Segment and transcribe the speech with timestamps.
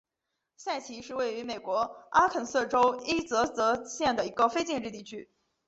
[0.57, 5.29] 塞奇是位于美国阿肯色州伊泽德县的一个非建制地区。